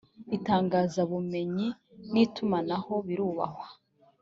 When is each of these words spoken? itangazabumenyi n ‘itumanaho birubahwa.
itangazabumenyi 0.37 1.67
n 2.11 2.13
‘itumanaho 2.23 2.93
birubahwa. 3.07 3.67